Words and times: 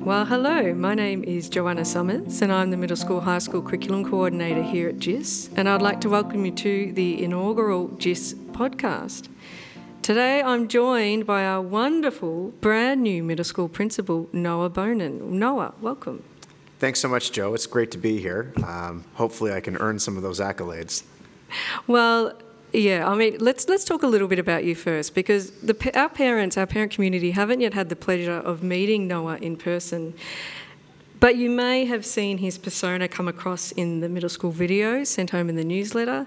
Well, 0.00 0.24
hello, 0.24 0.72
my 0.72 0.94
name 0.94 1.22
is 1.24 1.50
Joanna 1.50 1.82
Sommers, 1.82 2.40
and 2.40 2.50
I'm 2.50 2.70
the 2.70 2.78
Middle 2.78 2.96
School 2.96 3.20
High 3.20 3.38
School 3.38 3.60
Curriculum 3.60 4.08
Coordinator 4.08 4.62
here 4.62 4.88
at 4.88 4.98
JIS, 4.98 5.50
and 5.56 5.68
I'd 5.68 5.82
like 5.82 6.00
to 6.00 6.08
welcome 6.08 6.46
you 6.46 6.52
to 6.52 6.90
the 6.92 7.22
inaugural 7.22 7.88
JIS 7.98 8.32
podcast. 8.52 9.28
Today 10.00 10.42
I'm 10.42 10.68
joined 10.68 11.26
by 11.26 11.44
our 11.44 11.60
wonderful 11.60 12.54
brand 12.62 13.02
new 13.02 13.22
middle 13.22 13.44
school 13.44 13.68
principal, 13.68 14.30
Noah 14.32 14.70
Bohnen. 14.70 15.20
Noah, 15.20 15.74
welcome. 15.82 16.24
Thanks 16.78 16.98
so 16.98 17.08
much, 17.08 17.30
Joe. 17.30 17.52
It's 17.52 17.66
great 17.66 17.90
to 17.90 17.98
be 17.98 18.18
here. 18.20 18.54
Um, 18.66 19.04
hopefully, 19.14 19.52
I 19.52 19.60
can 19.60 19.76
earn 19.76 19.98
some 19.98 20.16
of 20.16 20.22
those 20.22 20.40
accolades. 20.40 21.02
Well, 21.86 22.32
yeah, 22.72 23.08
I 23.08 23.14
mean, 23.14 23.36
let's 23.38 23.68
let's 23.68 23.84
talk 23.84 24.02
a 24.02 24.06
little 24.06 24.28
bit 24.28 24.38
about 24.38 24.64
you 24.64 24.74
first 24.74 25.14
because 25.14 25.50
the, 25.62 25.98
our 25.98 26.08
parents, 26.08 26.56
our 26.56 26.66
parent 26.66 26.92
community, 26.92 27.32
haven't 27.32 27.60
yet 27.60 27.74
had 27.74 27.88
the 27.88 27.96
pleasure 27.96 28.32
of 28.38 28.62
meeting 28.62 29.08
Noah 29.08 29.36
in 29.36 29.56
person. 29.56 30.14
But 31.18 31.36
you 31.36 31.50
may 31.50 31.84
have 31.84 32.06
seen 32.06 32.38
his 32.38 32.56
persona 32.56 33.06
come 33.06 33.28
across 33.28 33.72
in 33.72 34.00
the 34.00 34.08
middle 34.08 34.30
school 34.30 34.52
videos 34.52 35.08
sent 35.08 35.30
home 35.30 35.48
in 35.50 35.56
the 35.56 35.64
newsletter. 35.64 36.26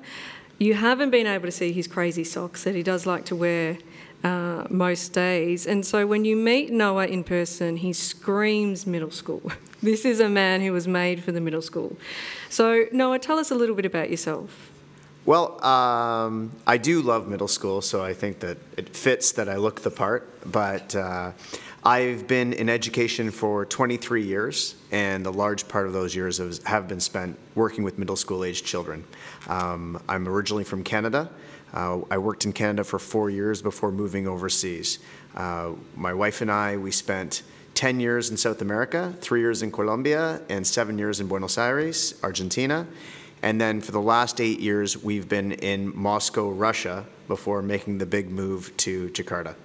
You 0.60 0.76
haven't 0.76 1.10
been 1.10 1.26
able 1.26 1.46
to 1.46 1.52
see 1.52 1.72
his 1.72 1.88
crazy 1.88 2.24
socks 2.24 2.64
that 2.64 2.76
he 2.76 2.84
does 2.84 3.08
like 3.08 3.26
to 3.26 3.36
wear 3.36 3.80
uh, 4.24 4.66
most 4.70 5.12
days. 5.12 5.66
And 5.66 5.86
so 5.86 6.06
when 6.06 6.26
you 6.26 6.36
meet 6.36 6.72
Noah 6.72 7.08
in 7.08 7.24
person, 7.24 7.78
he 7.78 7.92
screams 7.92 8.86
middle 8.86 9.12
school. 9.12 9.52
this 9.82 10.06
is 10.06 10.20
a 10.20 10.30
man 10.30 10.62
who 10.62 10.72
was 10.72 10.88
made 10.88 11.24
for 11.24 11.32
the 11.32 11.42
middle 11.42 11.62
school. 11.62 11.98
So, 12.50 12.86
Noah, 12.92 13.20
tell 13.20 13.40
us 13.40 13.50
a 13.50 13.56
little 13.56 13.76
bit 13.76 13.86
about 13.86 14.12
yourself. 14.12 14.73
Well, 15.26 15.64
um, 15.64 16.52
I 16.68 16.76
do 16.78 17.02
love 17.02 17.30
middle 17.30 17.48
school, 17.48 17.82
so 17.82 18.04
I 18.04 18.14
think 18.14 18.40
that 18.42 18.58
it 18.76 18.90
fits 18.90 19.32
that 19.34 19.48
I 19.48 19.56
look 19.56 19.80
the 19.80 19.90
part. 19.90 20.30
But 20.52 20.94
uh, 20.98 21.32
I've 21.82 22.28
been 22.28 22.52
in 22.52 22.68
education 22.68 23.32
for 23.32 23.66
23 23.66 24.22
years, 24.22 24.76
and 24.92 25.26
a 25.26 25.32
large 25.32 25.66
part 25.70 25.88
of 25.88 25.94
those 25.94 26.14
years 26.14 26.62
have 26.66 26.90
been 26.90 27.00
spent 27.00 27.40
working 27.56 27.86
with 27.86 27.98
middle 27.98 28.18
school 28.18 28.44
aged 28.44 28.66
children. 28.66 29.06
Um, 29.48 30.04
I'm 30.10 30.28
originally 30.28 30.66
from 30.66 30.84
Canada. 30.84 31.30
Uh, 31.74 32.02
I 32.12 32.18
worked 32.18 32.44
in 32.44 32.52
Canada 32.52 32.84
for 32.84 33.00
four 33.00 33.30
years 33.30 33.62
before 33.62 33.94
moving 33.94 34.28
overseas. 34.28 35.00
Uh, 35.36 35.72
my 35.96 36.14
wife 36.14 36.42
and 36.42 36.52
I, 36.52 36.76
we 36.76 36.92
spent 36.92 37.44
10 37.76 38.02
years 38.02 38.30
in 38.30 38.36
South 38.36 38.62
America, 38.62 39.16
three 39.22 39.40
years 39.40 39.64
in 39.64 39.72
Colombia, 39.72 40.42
and 40.50 40.68
seven 40.68 40.98
years 40.98 41.22
in 41.22 41.28
Buenos 41.28 41.58
Aires, 41.58 42.20
Argentina. 42.24 42.86
And 43.44 43.60
then 43.60 43.82
for 43.82 43.92
the 43.92 44.02
last 44.02 44.40
eight 44.40 44.62
years, 44.62 44.98
we've 45.04 45.28
been 45.28 45.52
in 45.52 45.96
Moscow, 45.96 46.50
Russia, 46.50 47.06
before 47.28 47.62
making 47.62 47.98
the 47.98 48.06
big 48.06 48.32
move 48.32 48.76
to 48.78 49.10
Jakarta. 49.10 49.56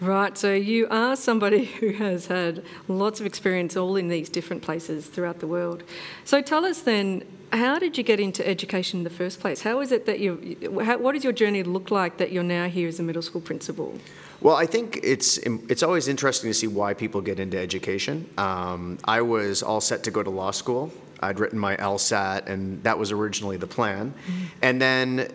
Right, 0.00 0.36
so 0.38 0.54
you 0.54 0.88
are 0.90 1.14
somebody 1.16 1.64
who 1.80 1.90
has 1.92 2.26
had 2.26 2.64
lots 2.88 3.20
of 3.20 3.26
experience 3.26 3.76
all 3.76 3.96
in 3.96 4.08
these 4.08 4.30
different 4.30 4.62
places 4.62 5.06
throughout 5.06 5.40
the 5.40 5.46
world. 5.46 5.82
So 6.24 6.40
tell 6.40 6.64
us 6.64 6.80
then, 6.80 7.24
how 7.52 7.78
did 7.78 7.98
you 7.98 8.04
get 8.04 8.20
into 8.20 8.46
education 8.48 9.00
in 9.00 9.04
the 9.04 9.10
first 9.10 9.38
place? 9.38 9.60
How 9.60 9.80
is 9.80 9.92
it 9.92 10.06
that 10.06 10.20
you, 10.20 10.80
how, 10.82 10.96
what 10.96 11.12
does 11.12 11.22
your 11.22 11.34
journey 11.34 11.62
look 11.62 11.90
like 11.90 12.16
that 12.16 12.32
you're 12.32 12.42
now 12.42 12.68
here 12.68 12.88
as 12.88 13.00
a 13.00 13.02
middle 13.02 13.22
school 13.22 13.42
principal? 13.42 13.98
Well, 14.40 14.56
I 14.56 14.64
think 14.64 15.00
it's 15.02 15.36
it's 15.36 15.82
always 15.82 16.08
interesting 16.08 16.48
to 16.48 16.54
see 16.54 16.66
why 16.66 16.94
people 16.94 17.20
get 17.20 17.38
into 17.38 17.58
education. 17.58 18.26
Um, 18.38 18.96
I 19.04 19.20
was 19.20 19.62
all 19.62 19.82
set 19.82 20.02
to 20.04 20.10
go 20.10 20.22
to 20.22 20.30
law 20.30 20.50
school. 20.50 20.90
I'd 21.20 21.38
written 21.38 21.58
my 21.58 21.76
LSAT, 21.76 22.46
and 22.46 22.82
that 22.82 22.98
was 22.98 23.12
originally 23.12 23.56
the 23.56 23.66
plan. 23.66 24.10
Mm-hmm. 24.10 24.44
And 24.62 24.82
then 24.82 25.28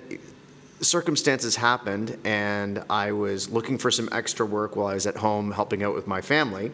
circumstances 0.82 1.56
happened, 1.56 2.18
and 2.24 2.84
I 2.90 3.12
was 3.12 3.50
looking 3.50 3.78
for 3.78 3.92
some 3.92 4.10
extra 4.12 4.46
work 4.46 4.76
while 4.76 4.88
I 4.88 4.94
was 4.96 5.08
at 5.08 5.18
home 5.18 5.52
helping 5.52 5.84
out 5.84 5.96
with 5.96 6.08
my 6.08 6.22
family. 6.22 6.72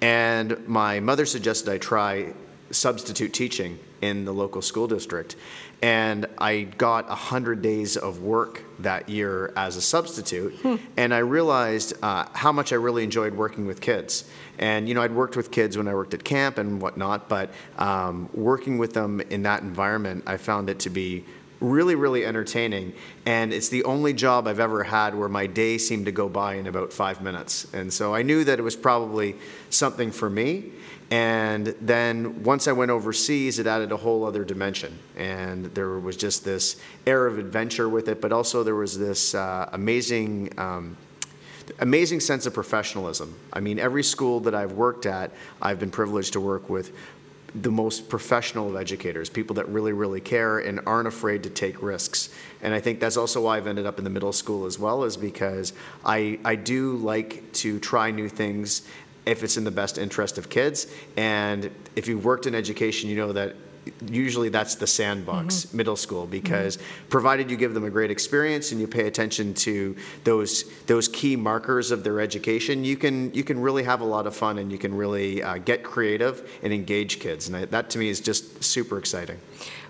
And 0.00 0.66
my 0.66 1.00
mother 1.00 1.26
suggested 1.26 1.70
I 1.70 1.78
try 1.78 2.32
substitute 2.70 3.32
teaching 3.32 3.78
in 4.00 4.24
the 4.24 4.32
local 4.32 4.62
school 4.62 4.86
district. 4.86 5.36
And 5.82 6.26
I 6.38 6.62
got 6.62 7.08
100 7.08 7.60
days 7.60 7.96
of 7.96 8.22
work 8.22 8.64
that 8.78 9.08
year 9.08 9.52
as 9.56 9.76
a 9.76 9.82
substitute. 9.82 10.54
Hmm. 10.60 10.76
And 10.96 11.12
I 11.12 11.18
realized 11.18 11.94
uh, 12.02 12.26
how 12.32 12.52
much 12.52 12.72
I 12.72 12.76
really 12.76 13.04
enjoyed 13.04 13.34
working 13.34 13.66
with 13.66 13.80
kids. 13.80 14.28
And, 14.58 14.88
you 14.88 14.94
know, 14.94 15.02
I'd 15.02 15.14
worked 15.14 15.36
with 15.36 15.50
kids 15.50 15.76
when 15.76 15.88
I 15.88 15.94
worked 15.94 16.14
at 16.14 16.24
camp 16.24 16.58
and 16.58 16.80
whatnot, 16.80 17.28
but 17.28 17.50
um, 17.76 18.28
working 18.32 18.78
with 18.78 18.94
them 18.94 19.20
in 19.20 19.42
that 19.42 19.62
environment, 19.62 20.24
I 20.26 20.36
found 20.36 20.70
it 20.70 20.78
to 20.80 20.90
be 20.90 21.24
really, 21.64 21.94
really 21.94 22.24
entertaining. 22.24 22.92
And 23.26 23.52
it's 23.52 23.68
the 23.68 23.84
only 23.84 24.12
job 24.12 24.46
I've 24.46 24.60
ever 24.60 24.84
had 24.84 25.14
where 25.14 25.28
my 25.28 25.46
day 25.46 25.78
seemed 25.78 26.06
to 26.06 26.12
go 26.12 26.28
by 26.28 26.54
in 26.54 26.66
about 26.66 26.92
five 26.92 27.20
minutes. 27.22 27.72
And 27.72 27.92
so 27.92 28.14
I 28.14 28.22
knew 28.22 28.44
that 28.44 28.58
it 28.58 28.62
was 28.62 28.76
probably 28.76 29.36
something 29.70 30.12
for 30.12 30.28
me. 30.28 30.72
And 31.10 31.68
then 31.80 32.42
once 32.42 32.66
I 32.66 32.72
went 32.72 32.90
overseas, 32.90 33.58
it 33.58 33.66
added 33.66 33.92
a 33.92 33.96
whole 33.96 34.24
other 34.24 34.44
dimension. 34.44 34.98
And 35.16 35.66
there 35.74 35.98
was 35.98 36.16
just 36.16 36.44
this 36.44 36.80
air 37.06 37.26
of 37.26 37.38
adventure 37.38 37.88
with 37.88 38.08
it, 38.08 38.20
but 38.20 38.32
also 38.32 38.62
there 38.62 38.74
was 38.74 38.98
this 38.98 39.34
uh, 39.34 39.68
amazing. 39.72 40.58
Um, 40.58 40.96
amazing 41.78 42.20
sense 42.20 42.44
of 42.44 42.52
professionalism. 42.52 43.34
I 43.50 43.60
mean, 43.60 43.78
every 43.78 44.02
school 44.02 44.40
that 44.40 44.54
I've 44.54 44.72
worked 44.72 45.06
at, 45.06 45.30
I've 45.62 45.80
been 45.80 45.90
privileged 45.90 46.34
to 46.34 46.40
work 46.40 46.68
with 46.68 46.94
the 47.54 47.70
most 47.70 48.08
professional 48.08 48.68
of 48.68 48.76
educators, 48.76 49.30
people 49.30 49.54
that 49.54 49.68
really, 49.68 49.92
really 49.92 50.20
care 50.20 50.58
and 50.58 50.80
aren't 50.86 51.06
afraid 51.06 51.44
to 51.44 51.50
take 51.50 51.80
risks. 51.82 52.30
And 52.62 52.74
I 52.74 52.80
think 52.80 52.98
that's 52.98 53.16
also 53.16 53.42
why 53.42 53.56
I've 53.56 53.68
ended 53.68 53.86
up 53.86 53.98
in 53.98 54.04
the 54.04 54.10
middle 54.10 54.32
school 54.32 54.66
as 54.66 54.78
well, 54.78 55.04
is 55.04 55.16
because 55.16 55.72
I, 56.04 56.40
I 56.44 56.56
do 56.56 56.96
like 56.96 57.52
to 57.54 57.78
try 57.78 58.10
new 58.10 58.28
things 58.28 58.88
if 59.24 59.42
it's 59.44 59.56
in 59.56 59.64
the 59.64 59.70
best 59.70 59.98
interest 59.98 60.36
of 60.36 60.50
kids. 60.50 60.88
And 61.16 61.70
if 61.94 62.08
you've 62.08 62.24
worked 62.24 62.46
in 62.46 62.54
education, 62.54 63.08
you 63.08 63.16
know 63.16 63.32
that 63.32 63.54
usually 64.06 64.48
that's 64.48 64.74
the 64.74 64.86
sandbox 64.86 65.66
mm-hmm. 65.66 65.76
middle 65.76 65.96
school 65.96 66.26
because 66.26 66.76
mm-hmm. 66.76 67.08
provided 67.08 67.50
you 67.50 67.56
give 67.56 67.74
them 67.74 67.84
a 67.84 67.90
great 67.90 68.10
experience 68.10 68.72
and 68.72 68.80
you 68.80 68.86
pay 68.86 69.06
attention 69.06 69.54
to 69.54 69.96
those 70.24 70.64
those 70.86 71.08
key 71.08 71.36
markers 71.36 71.90
of 71.90 72.04
their 72.04 72.20
education 72.20 72.84
you 72.84 72.96
can 72.96 73.32
you 73.34 73.44
can 73.44 73.60
really 73.60 73.82
have 73.82 74.00
a 74.00 74.04
lot 74.04 74.26
of 74.26 74.34
fun 74.34 74.58
and 74.58 74.70
you 74.70 74.78
can 74.78 74.94
really 74.94 75.42
uh, 75.42 75.58
get 75.58 75.82
creative 75.82 76.50
and 76.62 76.72
engage 76.72 77.20
kids 77.20 77.48
and 77.48 77.56
I, 77.56 77.64
that 77.66 77.90
to 77.90 77.98
me 77.98 78.08
is 78.08 78.20
just 78.20 78.62
super 78.62 78.98
exciting 78.98 79.38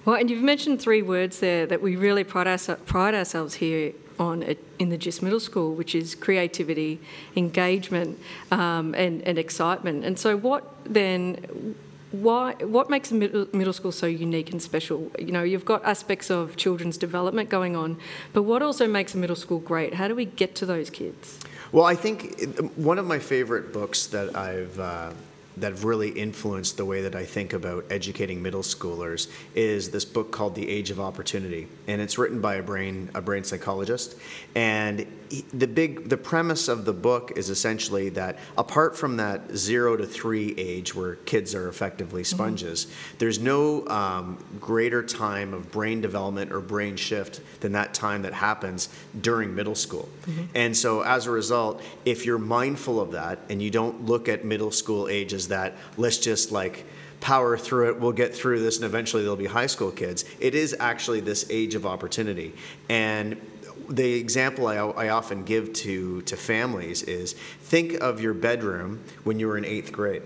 well 0.04 0.16
and 0.16 0.30
you've 0.30 0.42
mentioned 0.42 0.80
three 0.80 1.02
words 1.02 1.40
there 1.40 1.66
that 1.66 1.80
we 1.80 1.96
really 1.96 2.24
pride, 2.24 2.46
our, 2.46 2.76
pride 2.76 3.14
ourselves 3.14 3.54
here 3.54 3.92
on 4.18 4.54
in 4.78 4.88
the 4.90 4.98
JIS 4.98 5.22
Middle 5.22 5.40
School, 5.40 5.74
which 5.74 5.94
is 5.94 6.14
creativity, 6.14 7.00
engagement, 7.36 8.18
um, 8.50 8.94
and, 8.94 9.22
and 9.22 9.38
excitement. 9.38 10.04
And 10.04 10.18
so, 10.18 10.36
what 10.36 10.64
then? 10.84 11.74
Why, 12.14 12.54
what 12.60 12.88
makes 12.88 13.10
middle, 13.10 13.46
middle 13.52 13.72
school 13.72 13.90
so 13.90 14.06
unique 14.06 14.50
and 14.50 14.62
special? 14.62 15.10
You 15.18 15.32
know, 15.32 15.42
you've 15.42 15.64
got 15.64 15.84
aspects 15.84 16.30
of 16.30 16.56
children's 16.56 16.96
development 16.96 17.48
going 17.48 17.74
on, 17.74 17.98
but 18.32 18.44
what 18.44 18.62
also 18.62 18.86
makes 18.86 19.14
a 19.14 19.18
middle 19.18 19.36
school 19.36 19.58
great? 19.58 19.94
How 19.94 20.06
do 20.06 20.14
we 20.14 20.24
get 20.24 20.54
to 20.56 20.66
those 20.66 20.90
kids? 20.90 21.40
Well, 21.72 21.84
I 21.84 21.96
think 21.96 22.40
one 22.76 22.98
of 22.98 23.06
my 23.06 23.18
favorite 23.18 23.72
books 23.72 24.06
that 24.08 24.36
I've 24.36 24.78
uh, 24.78 25.10
that 25.56 25.70
have 25.70 25.84
really 25.84 26.10
influenced 26.10 26.76
the 26.76 26.84
way 26.84 27.02
that 27.02 27.14
I 27.14 27.24
think 27.24 27.52
about 27.52 27.84
educating 27.88 28.42
middle 28.42 28.62
schoolers 28.62 29.30
is 29.54 29.90
this 29.90 30.04
book 30.04 30.32
called 30.32 30.54
The 30.56 30.68
Age 30.68 30.90
of 30.90 30.98
Opportunity, 30.98 31.68
and 31.86 32.00
it's 32.00 32.18
written 32.18 32.40
by 32.40 32.56
a 32.56 32.62
brain 32.62 33.10
a 33.14 33.20
brain 33.20 33.44
psychologist. 33.44 34.16
And 34.54 35.06
the 35.42 35.66
big 35.66 36.08
the 36.08 36.16
premise 36.16 36.68
of 36.68 36.84
the 36.84 36.92
book 36.92 37.32
is 37.36 37.50
essentially 37.50 38.08
that 38.10 38.38
apart 38.58 38.96
from 38.96 39.16
that 39.16 39.56
zero 39.56 39.96
to 39.96 40.06
three 40.06 40.54
age 40.56 40.94
where 40.94 41.16
kids 41.16 41.54
are 41.54 41.68
effectively 41.68 42.22
mm-hmm. 42.22 42.36
sponges, 42.36 42.86
mm-hmm. 42.86 43.18
there's 43.18 43.38
no 43.38 43.86
um, 43.88 44.44
greater 44.60 45.02
time 45.02 45.54
of 45.54 45.70
brain 45.70 46.00
development 46.00 46.52
or 46.52 46.60
brain 46.60 46.96
shift 46.96 47.40
than 47.60 47.72
that 47.72 47.94
time 47.94 48.22
that 48.22 48.32
happens 48.32 48.88
during 49.20 49.54
middle 49.54 49.74
school. 49.74 50.08
Mm-hmm. 50.26 50.44
And 50.54 50.76
so 50.76 51.02
as 51.02 51.26
a 51.26 51.30
result, 51.30 51.82
if 52.04 52.26
you're 52.26 52.38
mindful 52.38 53.00
of 53.00 53.12
that 53.12 53.38
and 53.48 53.62
you 53.62 53.70
don't 53.70 54.06
look 54.06 54.28
at 54.28 54.44
middle 54.44 54.70
school 54.70 55.08
ages 55.08 55.48
that 55.48 55.74
let's 55.96 56.18
just 56.18 56.52
like 56.52 56.84
power 57.24 57.56
through 57.56 57.88
it, 57.88 57.98
we'll 57.98 58.12
get 58.12 58.34
through 58.34 58.60
this, 58.60 58.76
and 58.76 58.84
eventually 58.84 59.22
there'll 59.22 59.34
be 59.34 59.46
high 59.46 59.66
school 59.66 59.90
kids. 59.90 60.26
It 60.40 60.54
is 60.54 60.76
actually 60.78 61.20
this 61.20 61.46
age 61.48 61.74
of 61.74 61.86
opportunity. 61.86 62.52
And 62.90 63.40
the 63.88 64.14
example 64.14 64.66
I, 64.66 64.76
I, 64.76 65.08
often 65.08 65.44
give 65.44 65.72
to, 65.74 66.22
to 66.22 66.36
families 66.36 67.02
is 67.02 67.32
think 67.32 67.94
of 67.94 68.20
your 68.20 68.34
bedroom 68.34 69.02
when 69.24 69.38
you 69.38 69.48
were 69.48 69.56
in 69.56 69.64
eighth 69.64 69.92
grade. 69.92 70.22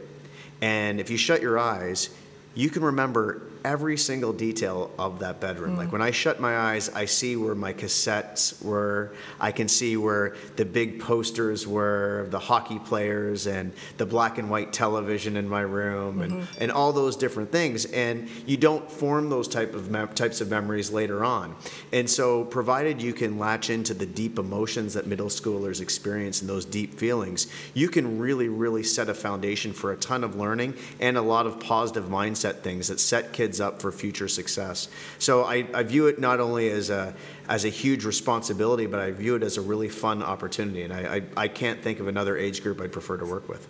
And 0.61 1.01
if 1.01 1.11
you 1.11 1.17
shut 1.17 1.43
your 1.43 1.59
eyes, 1.59 2.11
you 2.55 2.71
can 2.71 2.83
remember 2.83 3.43
every 3.65 3.97
single 3.97 4.33
detail 4.33 4.91
of 4.99 5.21
that 5.21 5.41
bedroom. 5.41 5.77
Like 5.77 5.89
mm. 5.89 5.93
when 5.93 6.03
I 6.03 6.11
shut 6.11 6.41
my 6.41 6.57
eyes, 6.57 6.89
I 6.91 7.05
see 7.05 7.37
where 7.37 7.55
my 7.55 7.73
cassettes 7.73 8.63
were. 8.63 9.13
I 9.41 9.53
can 9.53 9.69
see 9.69 9.97
where 9.97 10.37
the 10.57 10.65
big 10.65 11.01
posters 11.01 11.67
were, 11.67 12.27
the 12.31 12.39
hockey 12.39 12.79
players, 12.79 13.47
and 13.47 13.73
the 13.97 14.07
black 14.07 14.39
and 14.39 14.51
white 14.51 14.73
television 14.73 15.37
in 15.37 15.49
my 15.49 15.61
room, 15.61 16.21
and, 16.21 16.33
mm-hmm. 16.33 16.63
and 16.63 16.71
all 16.71 16.93
those 16.93 17.17
different 17.17 17.51
things. 17.51 17.85
And 17.87 18.29
you 18.47 18.57
don't 18.57 18.91
form 18.91 19.31
those 19.31 19.49
type 19.49 19.75
of 19.75 19.91
mem- 19.91 20.09
types 20.15 20.41
of 20.41 20.51
memories 20.51 20.91
later 20.91 21.25
on. 21.25 21.57
And 21.93 22.09
so, 22.09 22.45
provided 22.45 23.01
you 23.01 23.13
can 23.13 23.39
latch 23.39 23.71
into 23.71 23.95
the 23.95 24.07
deep 24.07 24.39
emotions 24.39 24.95
that 24.95 25.07
middle 25.07 25.29
schoolers 25.29 25.81
experience 25.81 26.41
and 26.41 26.51
those 26.51 26.65
deep 26.65 26.95
feelings, 26.95 27.47
you 27.75 27.89
can 27.89 28.19
really, 28.19 28.49
really 28.49 28.83
set 28.83 29.09
a 29.09 29.15
foundation 29.15 29.73
for 29.73 29.93
a 29.93 29.97
ton 29.97 30.25
of 30.25 30.37
learning 30.37 30.75
and 31.01 31.17
a 31.17 31.23
lot 31.23 31.47
of 31.47 31.61
positive 31.61 32.05
mindset 32.05 32.61
things 32.61 32.89
that 32.89 33.01
set 33.01 33.33
kids 33.33 33.48
up 33.61 33.81
for 33.81 33.91
future 33.91 34.29
success. 34.29 34.89
So 35.19 35.45
I, 35.45 35.67
I 35.75 35.83
view 35.83 36.07
it 36.07 36.19
not 36.19 36.41
only 36.41 36.71
as 36.71 36.91
a 36.91 37.15
as 37.49 37.65
a 37.65 37.69
huge 37.69 38.05
responsibility, 38.05 38.87
but 38.87 39.01
I 39.01 39.11
view 39.11 39.35
it 39.35 39.43
as 39.43 39.57
a 39.57 39.63
really 39.63 39.89
fun 39.89 40.23
opportunity. 40.23 40.83
And 40.83 40.93
I, 40.93 41.17
I, 41.17 41.23
I 41.45 41.49
can't 41.49 41.83
think 41.83 41.99
of 41.99 42.07
another 42.07 42.37
age 42.37 42.63
group 42.63 42.81
I'd 42.81 42.93
prefer 42.93 43.17
to 43.17 43.25
work 43.25 43.49
with. 43.49 43.67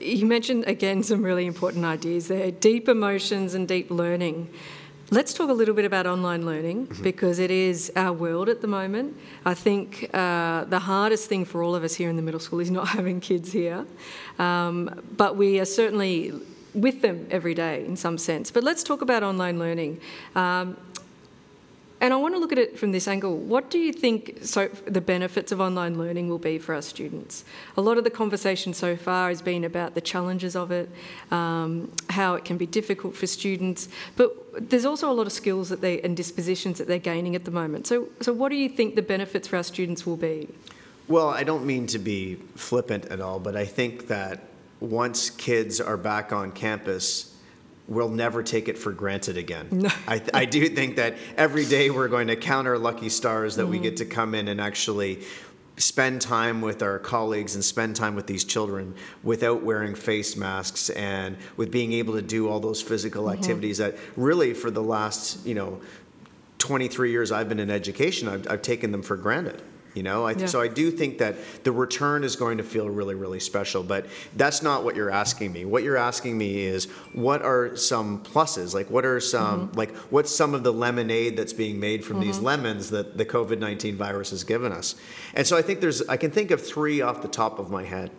You 0.00 0.26
mentioned 0.26 0.64
again 0.66 1.02
some 1.02 1.22
really 1.22 1.46
important 1.46 1.84
ideas 1.84 2.28
there 2.28 2.50
deep 2.50 2.88
emotions 2.88 3.54
and 3.54 3.66
deep 3.66 3.90
learning. 3.90 4.48
Let's 5.10 5.32
talk 5.32 5.48
a 5.48 5.54
little 5.54 5.74
bit 5.74 5.86
about 5.86 6.06
online 6.06 6.44
learning 6.44 6.94
because 7.02 7.38
it 7.38 7.50
is 7.50 7.90
our 7.96 8.12
world 8.12 8.50
at 8.50 8.60
the 8.60 8.66
moment. 8.66 9.16
I 9.42 9.54
think 9.54 10.10
uh, 10.12 10.64
the 10.64 10.80
hardest 10.80 11.30
thing 11.30 11.46
for 11.46 11.62
all 11.62 11.74
of 11.74 11.82
us 11.82 11.94
here 11.94 12.10
in 12.10 12.16
the 12.16 12.22
middle 12.22 12.40
school 12.40 12.60
is 12.60 12.70
not 12.70 12.88
having 12.98 13.18
kids 13.20 13.50
here, 13.50 13.86
um, 14.38 15.02
but 15.16 15.36
we 15.36 15.58
are 15.60 15.64
certainly 15.64 16.34
with 16.74 17.02
them 17.02 17.26
every 17.30 17.54
day 17.54 17.84
in 17.84 17.96
some 17.96 18.18
sense. 18.18 18.50
But 18.50 18.64
let's 18.64 18.82
talk 18.82 19.02
about 19.02 19.22
online 19.22 19.58
learning. 19.58 20.00
Um, 20.34 20.76
and 22.00 22.14
I 22.14 22.16
want 22.16 22.34
to 22.34 22.38
look 22.38 22.52
at 22.52 22.58
it 22.58 22.78
from 22.78 22.92
this 22.92 23.08
angle. 23.08 23.36
What 23.36 23.70
do 23.70 23.78
you 23.78 23.92
think 23.92 24.38
so 24.42 24.68
the 24.86 25.00
benefits 25.00 25.50
of 25.50 25.60
online 25.60 25.98
learning 25.98 26.28
will 26.28 26.38
be 26.38 26.58
for 26.58 26.74
our 26.74 26.82
students? 26.82 27.44
A 27.76 27.80
lot 27.80 27.98
of 27.98 28.04
the 28.04 28.10
conversation 28.10 28.72
so 28.72 28.96
far 28.96 29.30
has 29.30 29.42
been 29.42 29.64
about 29.64 29.94
the 29.94 30.00
challenges 30.00 30.54
of 30.54 30.70
it, 30.70 30.88
um, 31.32 31.90
how 32.10 32.34
it 32.34 32.44
can 32.44 32.56
be 32.56 32.66
difficult 32.66 33.16
for 33.16 33.26
students, 33.26 33.88
but 34.16 34.70
there's 34.70 34.84
also 34.84 35.10
a 35.10 35.12
lot 35.14 35.26
of 35.26 35.32
skills 35.32 35.70
that 35.70 35.80
they 35.80 36.00
and 36.02 36.16
dispositions 36.16 36.78
that 36.78 36.86
they're 36.86 36.98
gaining 36.98 37.34
at 37.34 37.44
the 37.44 37.50
moment. 37.50 37.86
So, 37.88 38.08
so 38.20 38.32
what 38.32 38.50
do 38.50 38.56
you 38.56 38.68
think 38.68 38.94
the 38.94 39.02
benefits 39.02 39.48
for 39.48 39.56
our 39.56 39.64
students 39.64 40.06
will 40.06 40.16
be? 40.16 40.48
Well, 41.08 41.28
I 41.28 41.42
don't 41.42 41.64
mean 41.64 41.86
to 41.88 41.98
be 41.98 42.36
flippant 42.54 43.06
at 43.06 43.20
all, 43.20 43.40
but 43.40 43.56
I 43.56 43.64
think 43.64 44.06
that 44.08 44.42
once 44.80 45.30
kids 45.30 45.80
are 45.80 45.96
back 45.96 46.32
on 46.32 46.52
campus, 46.52 47.34
we'll 47.88 48.10
never 48.10 48.42
take 48.42 48.68
it 48.68 48.78
for 48.78 48.92
granted 48.92 49.36
again. 49.36 49.68
No. 49.78 49.90
I, 50.06 50.22
I, 50.34 50.44
do 50.44 50.68
think 50.68 50.96
that 50.96 51.16
every 51.36 51.64
day 51.64 51.90
we're 51.90 52.08
going 52.08 52.28
to 52.28 52.36
count 52.36 52.66
our 52.66 52.78
lucky 52.78 53.08
stars 53.08 53.56
that 53.56 53.62
mm-hmm. 53.62 53.72
we 53.72 53.78
get 53.78 53.96
to 53.98 54.04
come 54.04 54.34
in 54.34 54.48
and 54.48 54.60
actually 54.60 55.22
spend 55.76 56.20
time 56.20 56.60
with 56.60 56.82
our 56.82 56.98
colleagues 56.98 57.54
and 57.54 57.64
spend 57.64 57.94
time 57.94 58.14
with 58.14 58.26
these 58.26 58.44
children 58.44 58.94
without 59.22 59.62
wearing 59.62 59.94
face 59.94 60.36
masks 60.36 60.90
and 60.90 61.36
with 61.56 61.70
being 61.70 61.92
able 61.92 62.14
to 62.14 62.22
do 62.22 62.48
all 62.48 62.60
those 62.60 62.82
physical 62.82 63.24
mm-hmm. 63.24 63.38
activities 63.38 63.78
that 63.78 63.96
really 64.16 64.52
for 64.52 64.70
the 64.70 64.82
last 64.82 65.46
you 65.46 65.54
know 65.54 65.80
23 66.58 67.12
years 67.12 67.30
I've 67.30 67.48
been 67.48 67.60
in 67.60 67.70
education 67.70 68.28
I've, 68.28 68.50
I've 68.50 68.62
taken 68.62 68.90
them 68.90 69.02
for 69.02 69.16
granted 69.16 69.62
you 69.98 70.04
know 70.04 70.24
I, 70.24 70.32
yeah. 70.32 70.46
so 70.46 70.60
i 70.60 70.68
do 70.68 70.92
think 70.92 71.18
that 71.18 71.34
the 71.64 71.72
return 71.72 72.22
is 72.22 72.36
going 72.36 72.58
to 72.58 72.64
feel 72.64 72.88
really 72.88 73.16
really 73.16 73.40
special 73.40 73.82
but 73.82 74.06
that's 74.36 74.62
not 74.62 74.84
what 74.84 74.94
you're 74.94 75.10
asking 75.10 75.52
me 75.52 75.64
what 75.64 75.82
you're 75.82 75.96
asking 75.96 76.38
me 76.38 76.60
is 76.60 76.84
what 77.12 77.42
are 77.42 77.76
some 77.76 78.22
pluses 78.22 78.74
like 78.74 78.88
what 78.90 79.04
are 79.04 79.18
some 79.18 79.68
mm-hmm. 79.68 79.76
like 79.76 79.94
what's 80.12 80.32
some 80.32 80.54
of 80.54 80.62
the 80.62 80.72
lemonade 80.72 81.36
that's 81.36 81.52
being 81.52 81.80
made 81.80 82.04
from 82.04 82.18
mm-hmm. 82.18 82.26
these 82.26 82.38
lemons 82.38 82.90
that 82.90 83.18
the 83.18 83.26
covid-19 83.26 83.96
virus 83.96 84.30
has 84.30 84.44
given 84.44 84.70
us 84.70 84.94
and 85.34 85.44
so 85.44 85.56
i 85.56 85.62
think 85.62 85.80
there's 85.80 86.00
i 86.08 86.16
can 86.16 86.30
think 86.30 86.52
of 86.52 86.64
three 86.64 87.00
off 87.00 87.20
the 87.20 87.28
top 87.28 87.58
of 87.58 87.68
my 87.68 87.82
head 87.82 88.12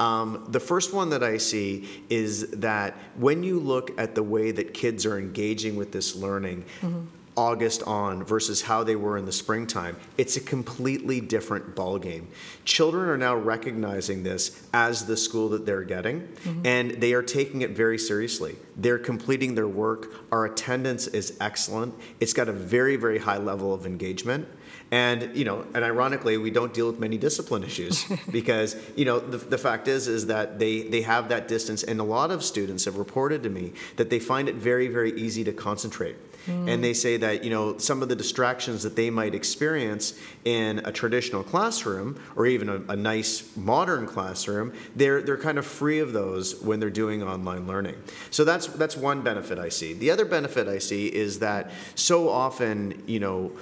um, 0.00 0.44
the 0.48 0.58
first 0.58 0.92
one 0.92 1.10
that 1.10 1.22
I 1.22 1.36
see 1.36 1.88
is 2.10 2.50
that 2.50 2.96
when 3.16 3.44
you 3.44 3.60
look 3.60 3.96
at 3.96 4.16
the 4.16 4.24
way 4.24 4.50
that 4.50 4.74
kids 4.74 5.06
are 5.06 5.16
engaging 5.16 5.76
with 5.76 5.92
this 5.92 6.16
learning, 6.16 6.64
mm-hmm 6.80 7.04
August 7.36 7.82
on 7.82 8.24
versus 8.24 8.62
how 8.62 8.84
they 8.84 8.96
were 8.96 9.18
in 9.18 9.26
the 9.26 9.32
springtime, 9.32 9.96
it's 10.16 10.36
a 10.36 10.40
completely 10.40 11.20
different 11.20 11.74
ballgame. 11.74 12.26
Children 12.64 13.08
are 13.08 13.18
now 13.18 13.34
recognizing 13.34 14.22
this 14.22 14.62
as 14.72 15.06
the 15.06 15.16
school 15.16 15.48
that 15.50 15.66
they're 15.66 15.82
getting, 15.82 16.20
mm-hmm. 16.20 16.66
and 16.66 16.90
they 16.92 17.12
are 17.12 17.22
taking 17.22 17.62
it 17.62 17.70
very 17.70 17.98
seriously. 17.98 18.56
They're 18.76 18.98
completing 18.98 19.54
their 19.54 19.68
work. 19.68 20.12
Our 20.30 20.46
attendance 20.46 21.06
is 21.08 21.36
excellent. 21.40 21.94
It's 22.20 22.32
got 22.32 22.48
a 22.48 22.52
very, 22.52 22.96
very 22.96 23.18
high 23.18 23.38
level 23.38 23.74
of 23.74 23.86
engagement. 23.86 24.46
And 24.90 25.36
you 25.36 25.44
know, 25.44 25.66
and 25.74 25.84
ironically, 25.84 26.36
we 26.36 26.50
don't 26.50 26.72
deal 26.72 26.86
with 26.86 27.00
many 27.00 27.18
discipline 27.18 27.64
issues 27.64 28.04
because 28.30 28.76
you 28.94 29.04
know 29.04 29.18
the, 29.18 29.38
the 29.38 29.58
fact 29.58 29.88
is 29.88 30.06
is 30.06 30.26
that 30.26 30.58
they 30.58 30.82
they 30.82 31.02
have 31.02 31.30
that 31.30 31.48
distance, 31.48 31.82
and 31.82 32.00
a 32.00 32.04
lot 32.04 32.30
of 32.30 32.44
students 32.44 32.84
have 32.84 32.96
reported 32.96 33.42
to 33.42 33.50
me 33.50 33.72
that 33.96 34.10
they 34.10 34.20
find 34.20 34.48
it 34.48 34.54
very 34.54 34.86
very 34.86 35.12
easy 35.18 35.42
to 35.44 35.52
concentrate. 35.52 36.16
And 36.46 36.84
they 36.84 36.94
say 36.94 37.16
that 37.18 37.44
you 37.44 37.50
know 37.50 37.78
some 37.78 38.02
of 38.02 38.08
the 38.08 38.16
distractions 38.16 38.82
that 38.82 38.96
they 38.96 39.10
might 39.10 39.34
experience 39.34 40.18
in 40.44 40.80
a 40.84 40.92
traditional 40.92 41.42
classroom 41.42 42.20
or 42.36 42.46
even 42.46 42.68
a, 42.68 42.80
a 42.88 42.96
nice 42.96 43.56
modern 43.56 44.06
classroom, 44.06 44.72
they're 44.96 45.22
they're 45.22 45.38
kind 45.38 45.58
of 45.58 45.66
free 45.66 46.00
of 46.00 46.12
those 46.12 46.60
when 46.60 46.80
they're 46.80 46.90
doing 46.90 47.22
online 47.22 47.66
learning. 47.66 47.96
So 48.30 48.44
that's 48.44 48.66
that's 48.66 48.96
one 48.96 49.22
benefit 49.22 49.58
I 49.58 49.68
see. 49.68 49.92
The 49.92 50.10
other 50.10 50.24
benefit 50.24 50.68
I 50.68 50.78
see 50.78 51.06
is 51.06 51.38
that 51.40 51.70
so 51.94 52.28
often 52.28 53.02
you 53.06 53.20
know 53.20 53.52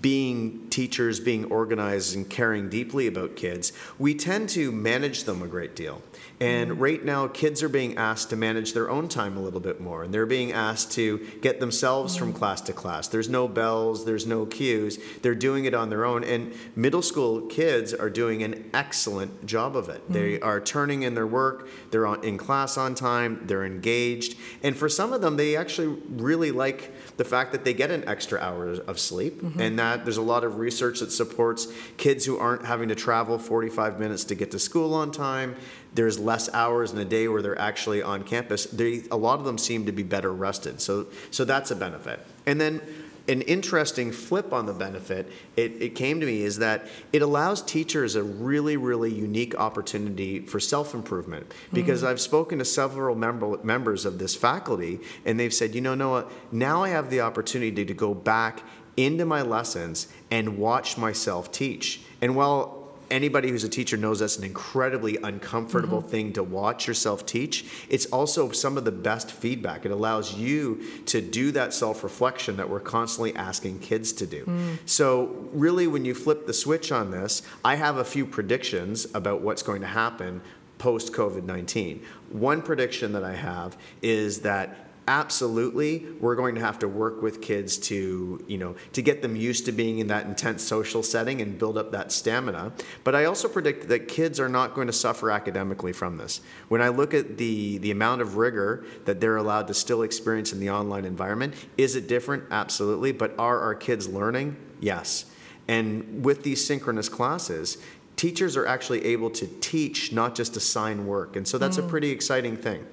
being 0.00 0.66
teachers, 0.70 1.20
being 1.20 1.44
organized, 1.46 2.16
and 2.16 2.28
caring 2.28 2.70
deeply 2.70 3.06
about 3.06 3.36
kids, 3.36 3.72
we 3.98 4.14
tend 4.14 4.48
to 4.50 4.72
manage 4.72 5.24
them 5.24 5.42
a 5.42 5.46
great 5.46 5.76
deal. 5.76 6.02
And 6.44 6.72
mm-hmm. 6.72 6.80
right 6.80 7.04
now, 7.04 7.26
kids 7.26 7.62
are 7.62 7.70
being 7.70 7.96
asked 7.96 8.28
to 8.28 8.36
manage 8.36 8.74
their 8.74 8.90
own 8.90 9.08
time 9.08 9.38
a 9.38 9.40
little 9.40 9.60
bit 9.60 9.80
more, 9.80 10.02
and 10.02 10.12
they're 10.12 10.26
being 10.26 10.52
asked 10.52 10.92
to 10.92 11.18
get 11.40 11.58
themselves 11.58 12.16
from 12.16 12.28
mm-hmm. 12.28 12.38
class 12.38 12.60
to 12.62 12.74
class. 12.74 13.08
There's 13.08 13.30
no 13.30 13.48
bells, 13.48 14.04
there's 14.04 14.26
no 14.26 14.44
cues. 14.44 14.98
They're 15.22 15.34
doing 15.34 15.64
it 15.64 15.72
on 15.72 15.88
their 15.88 16.04
own, 16.04 16.22
and 16.22 16.52
middle 16.76 17.00
school 17.00 17.46
kids 17.46 17.94
are 17.94 18.10
doing 18.10 18.42
an 18.42 18.70
excellent 18.74 19.46
job 19.46 19.74
of 19.74 19.88
it. 19.88 20.02
They 20.12 20.34
mm-hmm. 20.34 20.44
are 20.44 20.60
turning 20.60 21.04
in 21.04 21.14
their 21.14 21.26
work, 21.26 21.68
they're 21.90 22.06
on, 22.06 22.22
in 22.22 22.36
class 22.36 22.76
on 22.76 22.94
time, 22.94 23.40
they're 23.46 23.64
engaged, 23.64 24.36
and 24.62 24.76
for 24.76 24.90
some 24.90 25.14
of 25.14 25.22
them, 25.22 25.38
they 25.38 25.56
actually 25.56 25.96
really 26.10 26.50
like 26.50 26.92
the 27.16 27.24
fact 27.24 27.52
that 27.52 27.64
they 27.64 27.72
get 27.72 27.90
an 27.90 28.06
extra 28.06 28.38
hour 28.38 28.68
of 28.68 28.98
sleep, 28.98 29.40
mm-hmm. 29.40 29.60
and 29.60 29.78
that 29.78 30.04
there's 30.04 30.18
a 30.18 30.22
lot 30.22 30.44
of 30.44 30.58
research 30.58 31.00
that 31.00 31.10
supports 31.10 31.68
kids 31.96 32.26
who 32.26 32.36
aren't 32.36 32.66
having 32.66 32.90
to 32.90 32.94
travel 32.94 33.38
45 33.38 33.98
minutes 33.98 34.24
to 34.24 34.34
get 34.34 34.50
to 34.50 34.58
school 34.58 34.92
on 34.92 35.10
time. 35.10 35.56
There's 35.94 36.18
less 36.18 36.52
hours 36.52 36.92
in 36.92 36.98
a 36.98 37.04
day 37.04 37.28
where 37.28 37.40
they're 37.40 37.58
actually 37.58 38.02
on 38.02 38.24
campus. 38.24 38.64
They, 38.66 39.02
a 39.10 39.16
lot 39.16 39.38
of 39.38 39.44
them 39.44 39.58
seem 39.58 39.86
to 39.86 39.92
be 39.92 40.02
better 40.02 40.32
rested, 40.32 40.80
so 40.80 41.06
so 41.30 41.44
that's 41.44 41.70
a 41.70 41.76
benefit. 41.76 42.20
And 42.46 42.60
then 42.60 42.80
an 43.26 43.40
interesting 43.42 44.12
flip 44.12 44.52
on 44.52 44.66
the 44.66 44.72
benefit, 44.72 45.30
it, 45.56 45.80
it 45.80 45.94
came 45.94 46.20
to 46.20 46.26
me, 46.26 46.42
is 46.42 46.58
that 46.58 46.86
it 47.12 47.22
allows 47.22 47.62
teachers 47.62 48.16
a 48.16 48.22
really, 48.22 48.76
really 48.76 49.12
unique 49.12 49.54
opportunity 49.54 50.40
for 50.40 50.60
self 50.60 50.94
improvement. 50.94 51.50
Because 51.72 52.00
mm-hmm. 52.00 52.10
I've 52.10 52.20
spoken 52.20 52.58
to 52.58 52.64
several 52.64 53.14
member, 53.16 53.58
members 53.62 54.04
of 54.04 54.18
this 54.18 54.34
faculty, 54.34 55.00
and 55.24 55.40
they've 55.40 55.54
said, 55.54 55.74
you 55.74 55.80
know, 55.80 55.94
Noah, 55.94 56.26
now 56.52 56.82
I 56.82 56.90
have 56.90 57.08
the 57.10 57.20
opportunity 57.22 57.84
to 57.84 57.94
go 57.94 58.12
back 58.14 58.62
into 58.96 59.24
my 59.24 59.42
lessons 59.42 60.08
and 60.30 60.58
watch 60.58 60.98
myself 60.98 61.50
teach. 61.50 62.02
And 62.20 62.36
while 62.36 62.83
anybody 63.14 63.48
who's 63.48 63.64
a 63.64 63.68
teacher 63.68 63.96
knows 63.96 64.18
that's 64.18 64.36
an 64.36 64.44
incredibly 64.44 65.16
uncomfortable 65.18 66.00
mm-hmm. 66.00 66.10
thing 66.10 66.32
to 66.32 66.42
watch 66.42 66.88
yourself 66.88 67.24
teach. 67.24 67.64
It's 67.88 68.06
also 68.06 68.50
some 68.50 68.76
of 68.76 68.84
the 68.84 68.92
best 68.92 69.30
feedback. 69.30 69.86
It 69.86 69.92
allows 69.92 70.34
you 70.34 70.82
to 71.06 71.20
do 71.20 71.52
that 71.52 71.72
self 71.72 72.02
reflection 72.02 72.56
that 72.56 72.68
we're 72.68 72.80
constantly 72.80 73.34
asking 73.36 73.78
kids 73.78 74.12
to 74.14 74.26
do. 74.26 74.44
Mm. 74.44 74.78
So, 74.84 75.48
really, 75.52 75.86
when 75.86 76.04
you 76.04 76.14
flip 76.14 76.46
the 76.46 76.52
switch 76.52 76.90
on 76.90 77.12
this, 77.12 77.42
I 77.64 77.76
have 77.76 77.98
a 77.98 78.04
few 78.04 78.26
predictions 78.26 79.06
about 79.14 79.40
what's 79.40 79.62
going 79.62 79.80
to 79.82 79.86
happen 79.86 80.42
post 80.78 81.12
COVID 81.12 81.44
19. 81.44 82.04
One 82.30 82.60
prediction 82.60 83.12
that 83.12 83.24
I 83.24 83.34
have 83.34 83.76
is 84.02 84.40
that 84.40 84.83
absolutely 85.06 86.06
we're 86.20 86.34
going 86.34 86.54
to 86.54 86.60
have 86.60 86.78
to 86.78 86.88
work 86.88 87.20
with 87.20 87.42
kids 87.42 87.76
to 87.76 88.42
you 88.46 88.56
know 88.56 88.74
to 88.92 89.02
get 89.02 89.22
them 89.22 89.36
used 89.36 89.66
to 89.66 89.72
being 89.72 89.98
in 89.98 90.06
that 90.06 90.26
intense 90.26 90.62
social 90.62 91.02
setting 91.02 91.40
and 91.40 91.58
build 91.58 91.76
up 91.76 91.92
that 91.92 92.10
stamina. 92.10 92.72
But 93.02 93.14
i 93.14 93.24
also 93.24 93.48
predict 93.48 93.88
that 93.88 94.08
kids 94.08 94.40
are 94.40 94.48
not 94.48 94.74
going 94.74 94.86
to 94.86 94.92
suffer 94.92 95.30
academically 95.30 95.92
from 95.92 96.16
this. 96.16 96.40
When 96.68 96.80
i 96.80 96.88
look 96.88 97.14
at 97.14 97.36
the 97.38 97.78
the 97.78 97.90
amount 97.90 98.22
of 98.22 98.36
rigor 98.36 98.84
that 99.04 99.20
they're 99.20 99.36
allowed 99.36 99.66
to 99.68 99.74
still 99.74 100.02
experience 100.02 100.52
in 100.52 100.60
the 100.60 100.70
online 100.70 101.04
environment 101.04 101.54
is 101.76 101.96
it 101.96 102.08
different? 102.08 102.44
Absolutely 102.50 103.12
but 103.12 103.34
are 103.38 103.60
our 103.60 103.74
kids 103.74 104.08
learning? 104.08 104.56
Yes. 104.80 105.26
And 105.66 106.24
with 106.24 106.42
these 106.42 106.64
synchronous 106.64 107.08
classes 107.08 107.78
teachers 108.16 108.56
are 108.56 108.66
actually 108.66 109.04
able 109.04 109.28
to 109.28 109.46
teach 109.60 110.12
not 110.12 110.36
just 110.36 110.56
assign 110.56 111.04
work. 111.04 111.34
And 111.34 111.46
so 111.46 111.58
that's 111.58 111.78
mm. 111.78 111.84
a 111.84 111.88
pretty 111.88 112.10
exciting 112.10 112.56
thing 112.56 112.86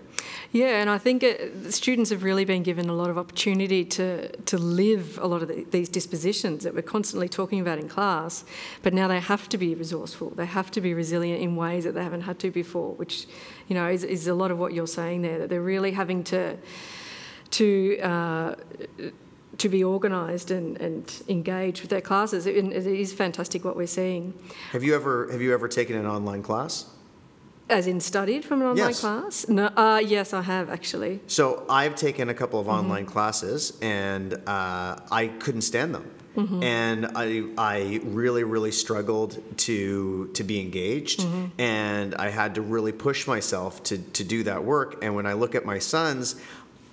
Yeah, 0.54 0.82
and 0.82 0.90
I 0.90 0.98
think 0.98 1.24
it, 1.24 1.74
students 1.74 2.10
have 2.10 2.24
really 2.24 2.44
been 2.44 2.62
given 2.62 2.90
a 2.90 2.94
lot 2.94 3.10
of 3.10 3.18
opportunity 3.18 3.86
to, 3.86 4.28
to 4.28 4.58
live 4.58 5.18
a 5.22 5.28
lot 5.28 5.42
of 5.42 5.48
the, 5.48 5.66
these 5.72 5.88
dispositions 5.88 6.66
that 6.66 6.76
we're 6.76 6.82
constantly 6.82 7.30
talking 7.30 7.62
about 7.62 7.80
in 7.80 7.88
class, 7.88 8.44
but 8.84 8.94
now 8.94 9.08
they 9.08 9.22
have 9.22 9.48
to 9.50 9.58
be 9.58 9.74
resourceful. 9.76 10.32
They 10.32 10.46
have 10.46 10.70
to 10.72 10.82
be 10.82 10.94
resilient 10.94 11.42
in 11.42 11.56
ways 11.56 11.86
that 11.86 11.94
they 11.94 12.04
haven't 12.04 12.22
had 12.22 12.38
to 12.40 12.52
before, 12.52 12.94
which, 12.96 13.28
you 13.70 13.76
know, 13.76 13.88
is, 13.88 14.04
is 14.04 14.28
a 14.28 14.34
lot 14.34 14.52
of 14.52 14.60
what 14.60 14.74
you're 14.74 14.88
saying 14.88 15.22
there, 15.22 15.40
that 15.40 15.48
they're 15.48 15.62
really 15.62 15.94
having 15.94 16.22
to, 16.26 16.58
to, 17.52 18.00
uh, 18.00 18.56
to 19.58 19.70
be 19.70 19.86
organised 19.86 20.52
and, 20.52 20.76
and 20.82 21.24
engaged 21.30 21.80
with 21.82 21.92
their 21.92 22.02
classes. 22.02 22.46
It, 22.46 22.58
it 22.58 22.86
is 22.88 23.14
fantastic 23.14 23.64
what 23.64 23.78
we're 23.78 23.88
seeing. 23.88 24.34
Have 24.72 24.84
you 24.84 24.96
ever 24.96 25.32
have 25.32 25.42
you 25.42 25.54
ever 25.54 25.68
taken 25.68 25.96
an 25.96 26.06
online 26.06 26.44
class? 26.44 26.90
As 27.72 27.88
in 27.88 28.02
studied 28.02 28.44
from 28.44 28.62
an 28.62 28.68
online 28.68 28.88
Yes. 28.90 29.00
class? 29.00 29.48
No, 29.48 29.68
uh, 29.78 30.02
yes, 30.06 30.34
I 30.34 30.42
have 30.42 30.70
actually. 30.70 31.22
So 31.28 31.66
I've 31.70 31.96
taken 31.96 32.28
a 32.30 32.34
couple 32.34 32.60
of 32.60 32.68
online 32.68 33.06
classes, 33.06 33.78
and 33.82 34.34
uh, 34.46 34.98
I 35.10 35.28
couldn't 35.40 35.62
stand 35.62 35.96
them. 35.96 36.06
And 36.62 37.08
I, 37.16 37.44
I 37.58 38.00
really, 38.06 38.46
really 38.46 38.72
struggled 38.72 39.32
to 39.68 40.28
to 40.38 40.44
be 40.44 40.62
engaged, 40.62 41.26
and 41.58 42.16
I 42.16 42.30
had 42.30 42.56
to 42.56 42.62
really 42.62 42.94
push 42.94 43.28
myself 43.28 43.84
to 43.84 43.98
to 43.98 44.24
do 44.24 44.44
that 44.44 44.64
work. 44.64 45.04
And 45.04 45.14
when 45.16 45.26
I 45.26 45.34
look 45.34 45.56
at 45.56 45.66
my 45.66 45.80
sons, 45.80 46.36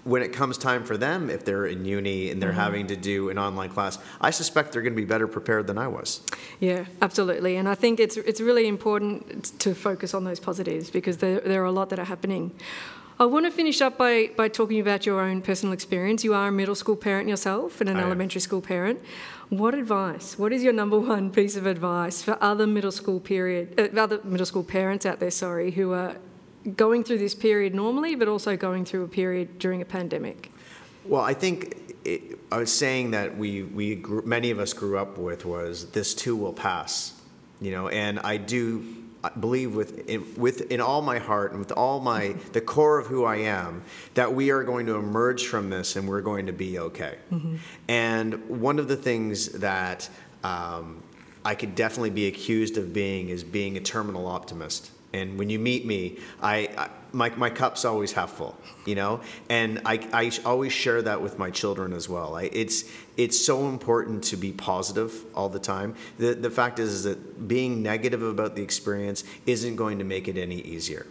when 0.09 0.23
it 0.23 0.33
comes 0.33 0.57
time 0.57 0.85
for 0.85 0.97
them, 0.97 1.29
if 1.29 1.45
they're 1.45 1.67
in 1.67 1.85
uni 1.85 2.31
and 2.31 2.43
they're 2.43 2.53
having 2.67 2.87
to 2.87 2.97
do 2.97 3.29
an 3.29 3.39
online 3.39 3.69
class, 3.69 3.99
I 4.21 4.31
suspect 4.31 4.73
they're 4.73 4.83
going 4.83 4.95
to 4.95 5.03
be 5.07 5.11
better 5.15 5.29
prepared 5.29 5.67
than 5.67 5.77
I 5.77 5.89
was. 5.89 6.21
Yeah, 6.61 6.87
absolutely. 7.03 7.57
And 7.57 7.69
I 7.69 7.75
think 7.75 8.01
it's 8.01 8.17
it's 8.17 8.41
really 8.41 8.67
important 8.67 9.59
to 9.61 9.75
focus 9.75 10.15
on 10.15 10.25
those 10.25 10.41
positives 10.41 10.91
because 10.91 11.19
there, 11.19 11.41
there 11.41 11.63
are 11.63 11.67
a 11.67 11.73
lot 11.81 11.91
that 11.91 11.99
are 11.99 12.07
happening. 12.15 12.53
I 13.21 13.27
want 13.27 13.47
to 13.47 13.51
finish 13.51 13.81
up 13.83 13.99
by, 13.99 14.31
by 14.37 14.49
talking 14.49 14.79
about 14.79 15.05
your 15.05 15.21
own 15.21 15.43
personal 15.43 15.73
experience. 15.73 16.23
You 16.23 16.35
are 16.35 16.49
a 16.49 16.53
middle 16.53 16.77
school 16.77 16.95
parent 16.95 17.29
yourself 17.29 17.81
and 17.81 17.91
an 17.91 17.97
I 17.97 18.01
am. 18.01 18.07
elementary 18.07 18.41
school 18.41 18.61
parent. 18.61 19.01
What 19.49 19.75
advice? 19.75 20.39
What 20.39 20.53
is 20.53 20.63
your 20.63 20.73
number 20.73 20.99
one 21.01 21.31
piece 21.31 21.57
of 21.57 21.67
advice 21.67 22.23
for 22.23 22.39
other 22.41 22.67
middle 22.67 22.93
school 22.93 23.19
period, 23.19 23.65
uh, 23.77 24.01
other 24.01 24.21
middle 24.23 24.47
school 24.47 24.63
parents 24.63 25.05
out 25.05 25.19
there? 25.19 25.33
Sorry, 25.33 25.73
who 25.73 25.93
are 25.93 26.17
going 26.77 27.05
through 27.05 27.19
this 27.19 27.35
period 27.35 27.75
normally, 27.75 28.15
but 28.15 28.29
also 28.29 28.57
going 28.57 28.85
through 28.85 29.05
a 29.05 29.09
period 29.09 29.59
during 29.59 29.83
a 29.83 29.85
pandemic. 29.85 30.53
Well, 31.05 31.23
I 31.23 31.35
think 31.35 31.97
it, 32.05 32.39
I 32.53 32.59
was 32.59 32.73
saying 32.73 33.13
that 33.13 33.37
we, 33.37 33.63
we 33.63 33.95
grew, 33.97 34.23
many 34.23 34.51
of 34.51 34.59
us 34.59 34.73
grew 34.73 34.99
up 34.99 35.19
with 35.19 35.45
was 35.45 35.91
this 35.91 36.15
too 36.15 36.37
will 36.37 36.53
pass, 36.53 37.21
you 37.61 37.71
know, 37.71 37.89
and 37.89 38.19
I 38.21 38.37
do 38.37 38.85
believe 39.41 39.75
with 39.75 40.09
in, 40.09 40.25
with 40.37 40.71
in 40.71 40.81
all 40.81 41.03
my 41.03 41.19
heart 41.19 41.51
and 41.51 41.59
with 41.59 41.73
all 41.73 42.01
my 42.01 42.35
the 42.53 42.61
core 42.61 42.99
of 42.99 43.07
who 43.07 43.25
I 43.25 43.37
am 43.37 43.83
that 44.15 44.33
we 44.33 44.51
are 44.51 44.63
going 44.63 44.87
to 44.87 44.95
emerge 44.95 45.47
from 45.47 45.71
this 45.71 45.97
and 45.97 46.09
we're 46.09 46.21
going 46.21 46.47
to 46.47 46.53
be 46.53 46.79
okay. 46.79 47.17
And 47.89 48.49
one 48.49 48.79
of 48.79 48.87
the 48.87 48.97
things 48.97 49.49
that 49.59 50.09
um, 50.45 51.03
I 51.45 51.55
could 51.55 51.75
definitely 51.75 52.11
be 52.11 52.29
accused 52.29 52.77
of 52.77 52.93
being 52.93 53.29
is 53.29 53.43
being 53.43 53.77
a 53.77 53.81
terminal 53.81 54.27
optimist. 54.27 54.93
And 55.13 55.39
when 55.39 55.49
you 55.49 55.59
meet 55.59 55.87
me, 55.87 56.19
I, 56.41 56.69
I 56.77 56.91
my, 57.13 57.31
my 57.31 57.49
cup's 57.51 57.85
always 57.85 58.13
half 58.13 58.33
full, 58.33 58.57
you 58.85 58.95
know, 58.95 59.21
and 59.49 59.81
I, 59.85 60.07
I 60.13 60.31
always 60.45 60.73
share 60.73 61.01
that 61.03 61.23
with 61.23 61.39
my 61.39 61.51
children 61.51 61.93
as 61.93 62.09
well. 62.09 62.37
I, 62.37 62.45
it's 62.45 62.85
it's 63.17 63.45
so 63.45 63.69
important 63.69 64.25
to 64.25 64.37
be 64.37 64.53
positive 64.53 65.25
all 65.35 65.49
the 65.49 65.59
time. 65.59 65.95
The 66.19 66.35
the 66.35 66.51
fact 66.51 66.79
is, 66.79 66.93
is 66.93 67.03
that 67.05 67.49
being 67.49 67.83
negative 67.83 68.23
about 68.23 68.57
the 68.57 68.63
experience 68.63 69.25
isn't 69.47 69.77
going 69.77 69.99
to 69.99 70.05
make 70.05 70.29
it 70.29 70.37
any 70.37 70.61
easier. 70.61 71.07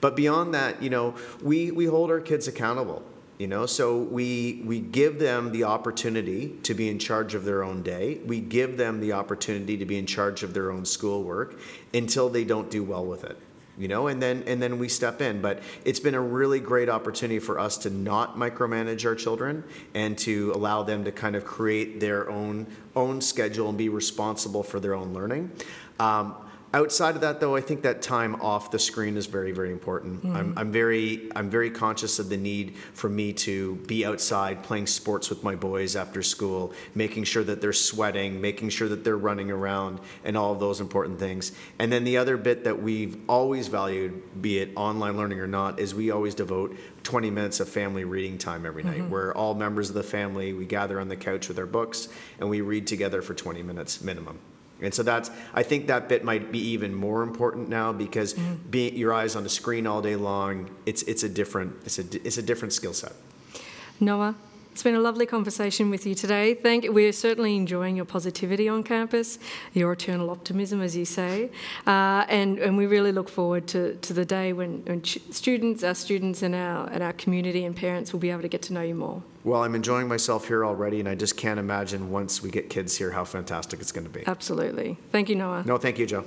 But 0.00 0.14
beyond 0.16 0.54
that, 0.54 0.82
you 0.82 0.90
know, 0.90 1.14
we 1.42 1.70
we 1.70 1.86
hold 1.86 2.10
our 2.10 2.20
kids 2.20 2.46
accountable 2.46 3.02
you 3.40 3.46
know? 3.46 3.64
So 3.64 3.96
we 3.96 4.62
we 4.66 4.80
give 4.80 5.18
them 5.18 5.50
the 5.50 5.64
opportunity 5.64 6.58
to 6.62 6.74
be 6.74 6.90
in 6.90 6.98
charge 6.98 7.34
of 7.34 7.44
their 7.44 7.64
own 7.64 7.82
day. 7.82 8.20
We 8.26 8.40
give 8.40 8.76
them 8.76 9.00
the 9.00 9.14
opportunity 9.14 9.78
to 9.78 9.86
be 9.86 9.96
in 9.96 10.04
charge 10.04 10.42
of 10.42 10.52
their 10.52 10.70
own 10.70 10.84
schoolwork 10.84 11.58
until 11.94 12.28
they 12.28 12.44
don't 12.44 12.70
do 12.70 12.84
well 12.84 13.04
with 13.04 13.24
it 13.24 13.38
you 13.78 13.88
know? 13.88 14.08
And 14.08 14.22
then 14.22 14.44
and 14.46 14.62
then 14.62 14.78
we 14.78 14.88
step 14.88 15.22
in. 15.22 15.40
But 15.40 15.62
it's 15.86 16.00
been 16.00 16.14
a 16.14 16.20
really 16.20 16.60
great 16.60 16.90
opportunity 16.90 17.38
for 17.38 17.58
us 17.58 17.78
to 17.78 17.90
not 17.90 18.36
micromanage 18.36 19.06
our 19.06 19.14
children 19.14 19.64
and 19.94 20.18
to 20.18 20.52
allow 20.54 20.82
them 20.82 21.02
to 21.04 21.12
kind 21.12 21.34
of 21.34 21.46
create 21.46 21.98
their 21.98 22.28
own 22.28 22.66
own 22.94 23.22
schedule 23.22 23.70
and 23.70 23.78
be 23.78 23.88
responsible 23.88 24.62
for 24.62 24.80
their 24.80 24.94
own 24.94 25.14
learning. 25.14 25.50
Um, 25.98 26.34
Outside 26.72 27.16
of 27.16 27.20
that, 27.22 27.40
though, 27.40 27.56
I 27.56 27.60
think 27.60 27.82
that 27.82 28.00
time 28.00 28.36
off 28.36 28.70
the 28.70 28.78
screen 28.78 29.16
is 29.16 29.26
very, 29.26 29.50
very 29.50 29.72
important. 29.72 30.20
Hmm. 30.20 30.36
I'm, 30.36 30.54
I'm 30.56 30.72
very, 30.72 31.28
I'm 31.34 31.50
very 31.50 31.68
conscious 31.68 32.20
of 32.20 32.28
the 32.28 32.36
need 32.36 32.76
for 32.94 33.08
me 33.08 33.32
to 33.32 33.74
be 33.88 34.04
outside 34.04 34.62
playing 34.62 34.86
sports 34.86 35.30
with 35.30 35.42
my 35.42 35.56
boys 35.56 35.96
after 35.96 36.22
school, 36.22 36.72
making 36.94 37.24
sure 37.24 37.42
that 37.42 37.60
they're 37.60 37.72
sweating, 37.72 38.40
making 38.40 38.68
sure 38.68 38.88
that 38.88 39.02
they're 39.02 39.18
running 39.18 39.50
around, 39.50 39.98
and 40.24 40.36
all 40.36 40.52
of 40.52 40.60
those 40.60 40.80
important 40.80 41.18
things. 41.18 41.50
And 41.80 41.90
then 41.90 42.04
the 42.04 42.16
other 42.16 42.36
bit 42.36 42.62
that 42.62 42.80
we've 42.80 43.18
always 43.28 43.66
valued, 43.66 44.40
be 44.40 44.60
it 44.60 44.70
online 44.76 45.16
learning 45.16 45.40
or 45.40 45.48
not, 45.48 45.80
is 45.80 45.92
we 45.92 46.12
always 46.12 46.36
devote 46.36 46.76
20 47.02 47.30
minutes 47.30 47.58
of 47.58 47.68
family 47.68 48.04
reading 48.04 48.38
time 48.38 48.64
every 48.64 48.84
night, 48.84 48.98
mm-hmm. 48.98 49.10
where 49.10 49.36
all 49.36 49.54
members 49.54 49.88
of 49.88 49.96
the 49.96 50.04
family 50.04 50.52
we 50.52 50.66
gather 50.66 51.00
on 51.00 51.08
the 51.08 51.16
couch 51.16 51.48
with 51.48 51.58
our 51.58 51.66
books 51.66 52.08
and 52.38 52.48
we 52.48 52.60
read 52.60 52.86
together 52.86 53.22
for 53.22 53.34
20 53.34 53.60
minutes 53.64 54.02
minimum. 54.02 54.38
And 54.82 54.94
so 54.94 55.02
that's, 55.02 55.30
I 55.54 55.62
think 55.62 55.86
that 55.88 56.08
bit 56.08 56.24
might 56.24 56.50
be 56.50 56.58
even 56.58 56.94
more 56.94 57.22
important 57.22 57.68
now 57.68 57.92
because 57.92 58.34
mm-hmm. 58.34 58.54
being 58.70 58.96
your 58.96 59.12
eyes 59.12 59.36
on 59.36 59.44
a 59.44 59.48
screen 59.48 59.86
all 59.86 60.02
day 60.02 60.16
long, 60.16 60.70
it's 60.86 61.02
it's 61.02 61.22
a 61.22 61.28
different 61.28 61.74
it's 61.84 61.98
a 61.98 62.26
it's 62.26 62.38
a 62.38 62.42
different 62.42 62.72
skill 62.72 62.94
set. 62.94 63.12
Noah, 63.98 64.34
it's 64.72 64.82
been 64.82 64.94
a 64.94 65.00
lovely 65.00 65.26
conversation 65.26 65.90
with 65.90 66.06
you 66.06 66.14
today. 66.14 66.54
Thank 66.54 66.86
We're 66.88 67.12
certainly 67.12 67.56
enjoying 67.56 67.96
your 67.96 68.04
positivity 68.04 68.68
on 68.68 68.82
campus, 68.82 69.38
your 69.72 69.92
eternal 69.92 70.30
optimism, 70.30 70.80
as 70.80 70.96
you 70.96 71.04
say, 71.04 71.50
uh, 71.86 72.24
and, 72.28 72.58
and 72.58 72.76
we 72.76 72.86
really 72.86 73.12
look 73.12 73.28
forward 73.28 73.66
to, 73.68 73.96
to 73.96 74.12
the 74.12 74.24
day 74.24 74.52
when, 74.52 74.82
when 74.86 75.04
students, 75.04 75.82
our 75.82 75.94
students, 75.94 76.42
and 76.42 76.54
our, 76.54 76.88
and 76.90 77.02
our 77.02 77.12
community 77.14 77.64
and 77.64 77.76
parents 77.76 78.12
will 78.12 78.20
be 78.20 78.30
able 78.30 78.42
to 78.42 78.48
get 78.48 78.62
to 78.62 78.72
know 78.72 78.82
you 78.82 78.94
more. 78.94 79.22
Well, 79.42 79.64
I'm 79.64 79.74
enjoying 79.74 80.06
myself 80.06 80.46
here 80.46 80.64
already, 80.64 81.00
and 81.00 81.08
I 81.08 81.14
just 81.14 81.36
can't 81.36 81.58
imagine 81.58 82.10
once 82.10 82.42
we 82.42 82.50
get 82.50 82.70
kids 82.70 82.96
here 82.96 83.10
how 83.10 83.24
fantastic 83.24 83.80
it's 83.80 83.92
going 83.92 84.06
to 84.06 84.12
be. 84.12 84.26
Absolutely. 84.26 84.98
Thank 85.10 85.28
you, 85.28 85.34
Noah. 85.34 85.64
No, 85.66 85.78
thank 85.78 85.98
you, 85.98 86.06
Joe. 86.06 86.24